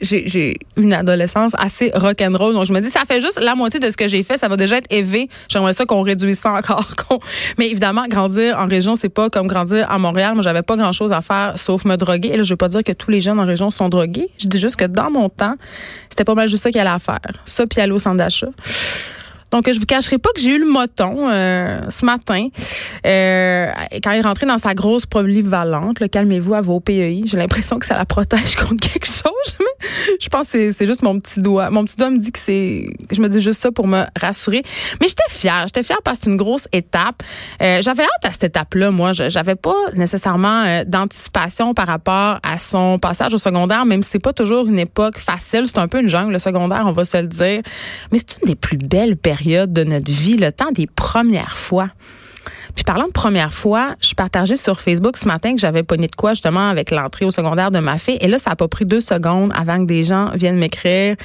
j'ai 0.00 0.58
une 0.76 0.92
adolescence 0.92 1.52
assez 1.58 1.90
rock'n'roll. 1.94 2.54
Donc, 2.54 2.66
je 2.66 2.72
me 2.72 2.80
dis, 2.80 2.90
ça 2.90 3.02
fait 3.06 3.20
juste 3.20 3.40
la 3.40 3.54
moitié 3.54 3.80
de 3.80 3.90
ce 3.90 3.96
que 3.96 4.08
j'ai 4.08 4.22
fait. 4.22 4.38
Ça 4.38 4.48
va 4.48 4.56
déjà 4.56 4.76
être 4.76 4.92
élevé. 4.92 5.28
J'aimerais 5.48 5.72
ça 5.72 5.86
qu'on 5.86 6.02
réduise 6.02 6.38
ça 6.38 6.52
encore. 6.52 6.86
Mais 7.58 7.68
évidemment, 7.70 8.06
grandir 8.08 8.58
en 8.58 8.66
région, 8.66 8.96
c'est 8.96 9.08
pas 9.08 9.28
comme 9.28 9.46
grandir 9.46 9.90
à 9.90 9.98
Montréal. 9.98 10.34
Moi, 10.34 10.42
j'avais 10.42 10.62
pas 10.62 10.76
grand 10.76 10.92
chose 10.92 11.12
à 11.12 11.20
faire 11.20 11.54
sauf 11.56 11.84
me 11.84 11.96
droguer. 11.96 12.30
Et 12.32 12.36
là, 12.36 12.42
je 12.42 12.52
veux 12.52 12.56
pas 12.56 12.68
dire 12.68 12.82
que 12.82 12.92
tous 12.92 13.10
les 13.10 13.20
jeunes 13.20 13.40
en 13.40 13.46
région 13.46 13.70
sont 13.70 13.88
drogués. 13.88 14.28
Je 14.38 14.46
dis 14.46 14.58
juste 14.58 14.76
que 14.76 14.84
dans 14.84 15.10
mon 15.10 15.28
temps, 15.28 15.54
c'était 16.08 16.24
pas 16.24 16.34
mal 16.34 16.48
juste 16.48 16.62
ça 16.62 16.70
qu'il 16.70 16.80
allait 16.80 16.90
à 16.90 16.98
faire. 16.98 17.18
Ça, 17.44 17.66
puis 17.66 17.80
aller 17.80 17.92
au 17.92 17.98
centre 17.98 18.18
d'achat. 18.18 18.48
Donc, 19.50 19.70
je 19.72 19.78
vous 19.78 19.86
cacherai 19.86 20.18
pas 20.18 20.30
que 20.34 20.40
j'ai 20.40 20.56
eu 20.56 20.58
le 20.58 20.66
moton 20.66 21.28
euh, 21.30 21.80
ce 21.88 22.04
matin 22.04 22.48
euh, 23.06 23.70
quand 24.02 24.10
il 24.10 24.18
est 24.18 24.22
rentré 24.22 24.46
dans 24.46 24.58
sa 24.58 24.74
grosse 24.74 25.06
polyvalente. 25.06 26.08
Calmez-vous 26.08 26.54
à 26.54 26.60
vos 26.60 26.80
PEI. 26.80 27.22
J'ai 27.24 27.36
l'impression 27.36 27.78
que 27.78 27.86
ça 27.86 27.96
la 27.96 28.04
protège 28.04 28.56
contre 28.56 28.88
quelque 28.88 29.06
chose. 29.06 29.56
je 30.20 30.28
pense 30.28 30.50
que 30.50 30.72
c'est 30.72 30.86
juste 30.86 31.02
mon 31.02 31.18
petit 31.18 31.40
doigt. 31.40 31.70
Mon 31.70 31.84
petit 31.84 31.96
doigt 31.96 32.10
me 32.10 32.18
dit 32.18 32.32
que 32.32 32.38
c'est. 32.38 32.86
Je 33.10 33.20
me 33.20 33.28
dis 33.28 33.40
juste 33.40 33.60
ça 33.60 33.72
pour 33.72 33.86
me 33.86 34.04
rassurer. 34.20 34.62
Mais 35.00 35.08
j'étais 35.08 35.22
fière. 35.28 35.64
J'étais 35.66 35.82
fière 35.82 35.98
parce 36.04 36.18
que 36.18 36.24
c'est 36.24 36.30
une 36.30 36.36
grosse 36.36 36.68
étape. 36.72 37.22
Euh, 37.62 37.80
j'avais 37.82 38.02
hâte 38.02 38.24
à 38.24 38.32
cette 38.32 38.44
étape-là. 38.44 38.90
Moi, 38.90 39.12
j'avais 39.12 39.54
pas 39.54 39.76
nécessairement 39.94 40.82
d'anticipation 40.86 41.74
par 41.74 41.86
rapport 41.86 42.38
à 42.42 42.58
son 42.58 42.98
passage 42.98 43.34
au 43.34 43.38
secondaire, 43.38 43.84
même 43.84 44.02
si 44.02 44.10
c'est 44.10 44.18
pas 44.18 44.32
toujours 44.32 44.66
une 44.66 44.78
époque 44.78 45.18
facile. 45.18 45.64
C'est 45.66 45.78
un 45.78 45.88
peu 45.88 46.00
une 46.00 46.08
jungle, 46.08 46.32
le 46.32 46.38
secondaire, 46.38 46.84
on 46.86 46.92
va 46.92 47.04
se 47.04 47.16
le 47.16 47.28
dire. 47.28 47.62
Mais 48.12 48.18
c'est 48.18 48.36
une 48.42 48.48
des 48.48 48.56
plus 48.56 48.78
belles 48.78 49.16
périodes 49.16 49.72
de 49.72 49.84
notre 49.84 50.10
vie, 50.10 50.36
le 50.36 50.52
temps 50.52 50.72
des 50.72 50.86
premières 50.86 51.56
fois. 51.56 51.88
Puis 52.74 52.84
parlant 52.84 53.06
de 53.06 53.12
première 53.12 53.52
fois, 53.52 53.94
je 54.00 54.14
partageais 54.14 54.56
sur 54.56 54.80
Facebook 54.80 55.16
ce 55.16 55.26
matin 55.26 55.54
que 55.54 55.60
j'avais 55.60 55.82
pogné 55.82 56.08
de 56.08 56.14
quoi 56.14 56.32
justement 56.32 56.68
avec 56.68 56.90
l'entrée 56.90 57.24
au 57.24 57.30
secondaire 57.30 57.70
de 57.70 57.78
ma 57.78 57.98
fille. 57.98 58.18
Et 58.20 58.28
là, 58.28 58.38
ça 58.38 58.50
n'a 58.50 58.56
pas 58.56 58.68
pris 58.68 58.84
deux 58.84 59.00
secondes 59.00 59.52
avant 59.54 59.78
que 59.78 59.86
des 59.86 60.02
gens 60.02 60.30
viennent 60.34 60.58
m'écrire. 60.58 61.16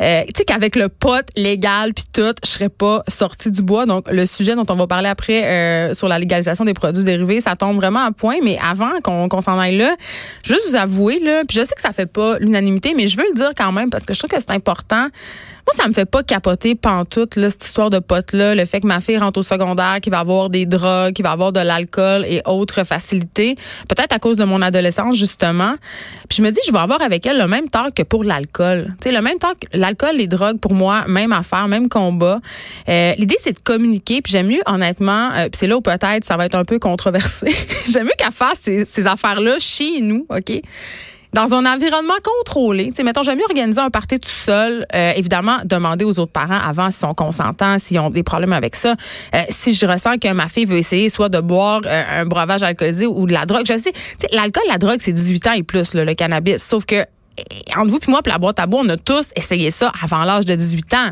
Euh, 0.00 0.22
tu 0.24 0.32
sais 0.36 0.44
qu'avec 0.44 0.76
le 0.76 0.90
pote 0.90 1.26
légal 1.36 1.94
puis 1.94 2.04
tout, 2.12 2.34
je 2.44 2.50
serais 2.50 2.68
pas 2.68 3.02
sortie 3.08 3.50
du 3.50 3.62
bois. 3.62 3.86
Donc 3.86 4.10
le 4.10 4.26
sujet 4.26 4.54
dont 4.54 4.66
on 4.68 4.74
va 4.74 4.86
parler 4.86 5.08
après 5.08 5.44
euh, 5.44 5.94
sur 5.94 6.08
la 6.08 6.18
légalisation 6.18 6.64
des 6.64 6.74
produits 6.74 7.04
dérivés, 7.04 7.40
ça 7.40 7.56
tombe 7.56 7.76
vraiment 7.76 8.04
à 8.04 8.12
point. 8.12 8.36
Mais 8.42 8.58
avant 8.62 9.00
qu'on 9.02 9.40
s'en 9.40 9.58
aille 9.58 9.78
là, 9.78 9.96
juste 10.44 10.68
vous 10.68 10.76
avouer 10.76 11.18
là, 11.20 11.42
puis 11.48 11.58
je 11.58 11.64
sais 11.64 11.74
que 11.74 11.80
ça 11.80 11.92
fait 11.92 12.06
pas 12.06 12.38
l'unanimité, 12.38 12.92
mais 12.94 13.06
je 13.06 13.16
veux 13.16 13.24
le 13.28 13.34
dire 13.34 13.52
quand 13.56 13.72
même 13.72 13.88
parce 13.88 14.04
que 14.04 14.12
je 14.12 14.18
trouve 14.18 14.30
que 14.30 14.38
c'est 14.38 14.50
important. 14.50 15.08
Moi, 15.66 15.74
ça 15.74 15.88
me 15.88 15.92
fait 15.92 16.04
pas 16.04 16.22
capoter 16.22 16.76
pantoute, 16.76 17.34
là, 17.34 17.50
cette 17.50 17.64
histoire 17.64 17.90
de 17.90 17.98
pote-là, 17.98 18.54
le 18.54 18.64
fait 18.66 18.80
que 18.80 18.86
ma 18.86 19.00
fille 19.00 19.18
rentre 19.18 19.40
au 19.40 19.42
secondaire, 19.42 20.00
qu'il 20.00 20.12
va 20.12 20.20
avoir 20.20 20.48
des 20.48 20.64
drogues, 20.64 21.12
qu'il 21.12 21.24
va 21.24 21.32
avoir 21.32 21.50
de 21.50 21.58
l'alcool 21.58 22.24
et 22.24 22.40
autres 22.44 22.84
facilités. 22.84 23.56
Peut-être 23.88 24.12
à 24.12 24.20
cause 24.20 24.36
de 24.36 24.44
mon 24.44 24.62
adolescence, 24.62 25.16
justement. 25.16 25.74
Puis 26.28 26.36
je 26.38 26.42
me 26.42 26.50
dis, 26.50 26.60
je 26.68 26.70
vais 26.70 26.78
avoir 26.78 27.02
avec 27.02 27.26
elle 27.26 27.38
le 27.38 27.48
même 27.48 27.68
temps 27.68 27.88
que 27.90 28.04
pour 28.04 28.22
l'alcool. 28.22 28.94
Tu 29.00 29.08
sais, 29.08 29.14
le 29.14 29.20
même 29.22 29.38
temps 29.40 29.54
que 29.60 29.66
l'alcool, 29.76 30.16
les 30.16 30.28
drogues, 30.28 30.60
pour 30.60 30.72
moi, 30.72 31.04
même 31.08 31.32
affaire, 31.32 31.66
même 31.66 31.88
combat. 31.88 32.40
Euh, 32.88 33.14
L'idée, 33.18 33.36
c'est 33.42 33.54
de 33.54 33.60
communiquer. 33.60 34.22
Puis 34.22 34.30
j'aime 34.32 34.46
mieux, 34.46 34.62
honnêtement, 34.66 35.30
euh, 35.32 35.48
puis 35.48 35.58
c'est 35.58 35.66
là 35.66 35.76
où 35.76 35.80
peut-être 35.80 36.22
ça 36.22 36.36
va 36.36 36.46
être 36.46 36.54
un 36.54 36.64
peu 36.64 36.78
controversé. 36.78 37.52
j'aime 37.90 38.04
mieux 38.04 38.14
qu'elle 38.16 38.30
fasse 38.30 38.60
ces, 38.60 38.84
ces 38.84 39.08
affaires-là 39.08 39.56
chez 39.58 40.00
nous, 40.00 40.26
OK? 40.28 40.62
Dans 41.36 41.52
un 41.52 41.66
environnement 41.66 42.14
contrôlé. 42.24 42.86
Tu 42.86 42.94
sais, 42.94 43.02
mettons, 43.02 43.22
j'aime 43.22 43.36
mieux 43.36 43.44
organiser 43.44 43.78
un 43.78 43.90
party 43.90 44.18
tout 44.18 44.30
seul. 44.30 44.86
Euh, 44.94 45.12
évidemment, 45.16 45.58
demander 45.66 46.06
aux 46.06 46.18
autres 46.18 46.32
parents 46.32 46.58
avant 46.58 46.90
s'ils 46.90 47.00
sont 47.00 47.12
consentants, 47.12 47.78
s'ils 47.78 47.98
ont 47.98 48.08
des 48.08 48.22
problèmes 48.22 48.54
avec 48.54 48.74
ça. 48.74 48.94
Euh, 49.34 49.42
si 49.50 49.74
je 49.74 49.86
ressens 49.86 50.16
que 50.16 50.32
ma 50.32 50.48
fille 50.48 50.64
veut 50.64 50.78
essayer 50.78 51.10
soit 51.10 51.28
de 51.28 51.40
boire 51.40 51.82
euh, 51.84 52.22
un 52.22 52.24
breuvage 52.24 52.62
alcoolisé 52.62 53.06
ou 53.06 53.26
de 53.26 53.34
la 53.34 53.44
drogue. 53.44 53.64
Je 53.68 53.76
sais, 53.76 53.92
l'alcool, 54.32 54.62
la 54.68 54.78
drogue, 54.78 54.96
c'est 55.00 55.12
18 55.12 55.46
ans 55.48 55.52
et 55.52 55.62
plus, 55.62 55.92
le 55.92 56.14
cannabis. 56.14 56.62
Sauf 56.62 56.86
que 56.86 57.04
entre 57.76 57.90
vous 57.90 57.98
puis 57.98 58.10
moi, 58.10 58.22
puis 58.22 58.32
la 58.32 58.38
boîte 58.38 58.58
à 58.60 58.66
bois, 58.66 58.80
on 58.84 58.88
a 58.88 58.96
tous 58.96 59.28
essayé 59.36 59.70
ça 59.70 59.92
avant 60.02 60.24
l'âge 60.24 60.44
de 60.44 60.54
18 60.54 60.94
ans. 60.94 61.10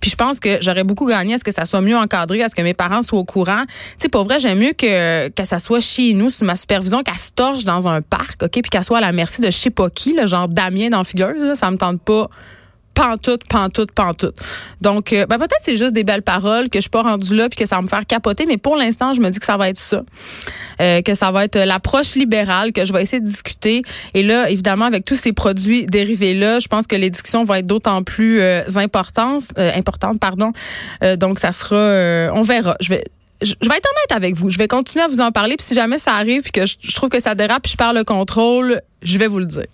Puis 0.00 0.10
je 0.10 0.16
pense 0.16 0.40
que 0.40 0.58
j'aurais 0.60 0.84
beaucoup 0.84 1.06
gagné 1.06 1.34
à 1.34 1.38
ce 1.38 1.44
que 1.44 1.52
ça 1.52 1.64
soit 1.64 1.80
mieux 1.80 1.96
encadré, 1.96 2.42
à 2.42 2.48
ce 2.48 2.54
que 2.54 2.62
mes 2.62 2.74
parents 2.74 3.02
soient 3.02 3.18
au 3.18 3.24
courant. 3.24 3.64
Tu 3.66 3.74
sais, 3.98 4.08
pour 4.08 4.24
vrai, 4.24 4.40
j'aime 4.40 4.58
mieux 4.58 4.72
que, 4.72 5.28
que 5.28 5.44
ça 5.44 5.58
soit 5.58 5.80
chez 5.80 6.14
nous, 6.14 6.30
sous 6.30 6.44
ma 6.44 6.56
supervision, 6.56 7.02
qu'elle 7.02 7.18
se 7.18 7.32
torche 7.32 7.64
dans 7.64 7.88
un 7.88 8.02
parc, 8.02 8.42
OK, 8.42 8.50
puis 8.50 8.62
qu'elle 8.62 8.84
soit 8.84 8.98
à 8.98 9.00
la 9.00 9.12
merci 9.12 9.40
de 9.40 9.46
je 9.46 9.56
sais 9.56 9.70
pas 9.70 9.90
qui, 9.90 10.14
le 10.14 10.26
genre 10.26 10.48
Damien 10.48 10.90
dans 10.90 11.04
Fugueuse, 11.04 11.54
ça 11.58 11.70
me 11.70 11.76
tente 11.76 12.00
pas 12.02 12.28
pantoute, 12.94 13.42
pantoute, 13.48 13.92
pantoute. 13.92 14.36
Donc, 14.80 15.12
euh, 15.12 15.26
ben, 15.26 15.38
peut-être 15.38 15.60
c'est 15.60 15.76
juste 15.76 15.94
des 15.94 16.04
belles 16.04 16.22
paroles 16.22 16.68
que 16.70 16.78
je 16.78 16.82
suis 16.82 16.90
pas 16.90 17.02
rendue 17.02 17.34
là 17.34 17.48
puis 17.48 17.58
que 17.58 17.66
ça 17.66 17.76
va 17.76 17.82
me 17.82 17.86
faire 17.86 18.06
capoter, 18.06 18.46
mais 18.46 18.56
pour 18.56 18.76
l'instant, 18.76 19.14
je 19.14 19.20
me 19.20 19.30
dis 19.30 19.38
que 19.38 19.44
ça 19.44 19.56
va 19.56 19.68
être 19.68 19.78
ça, 19.78 20.02
euh, 20.80 21.02
que 21.02 21.14
ça 21.14 21.30
va 21.30 21.44
être 21.44 21.58
l'approche 21.58 22.14
libérale 22.14 22.72
que 22.72 22.84
je 22.84 22.92
vais 22.92 23.02
essayer 23.02 23.20
de 23.20 23.26
discuter. 23.26 23.82
Et 24.14 24.22
là, 24.22 24.48
évidemment, 24.48 24.84
avec 24.84 25.04
tous 25.04 25.16
ces 25.16 25.32
produits 25.32 25.86
dérivés 25.86 26.34
là, 26.34 26.58
je 26.60 26.68
pense 26.68 26.86
que 26.86 26.96
les 26.96 27.10
discussions 27.10 27.44
vont 27.44 27.54
être 27.54 27.66
d'autant 27.66 28.02
plus 28.02 28.40
euh, 28.40 28.62
importantes, 28.76 29.42
importantes, 29.56 30.20
pardon. 30.20 30.52
donc, 31.18 31.38
ça 31.38 31.52
sera, 31.52 32.32
on 32.34 32.42
verra. 32.42 32.76
Je 32.80 32.88
vais 32.90 33.04
je 33.42 33.52
vais 33.68 33.76
être 33.76 33.88
honnête 33.90 34.12
avec 34.12 34.36
vous. 34.36 34.48
Je 34.48 34.58
vais 34.58 34.68
continuer 34.68 35.04
à 35.04 35.08
vous 35.08 35.20
en 35.20 35.30
parler. 35.30 35.56
Puis 35.56 35.66
si 35.66 35.74
jamais 35.74 35.98
ça 35.98 36.14
arrive 36.14 36.42
puis 36.42 36.52
que 36.52 36.66
je, 36.66 36.76
je 36.80 36.94
trouve 36.94 37.10
que 37.10 37.20
ça 37.20 37.34
dérape 37.34 37.62
puis 37.62 37.72
je 37.72 37.76
perds 37.76 37.92
le 37.92 38.04
contrôle, 38.04 38.80
je 39.02 39.18
vais 39.18 39.26
vous 39.26 39.40
le 39.40 39.46
dire. 39.46 39.66